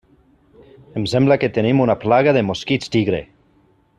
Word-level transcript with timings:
Em 1.01 1.05
sembla 1.11 1.37
que 1.43 1.51
tenim 1.59 1.83
una 1.85 1.97
plaga 2.07 2.35
de 2.39 2.45
mosquits 2.49 2.93
tigre. 2.97 3.21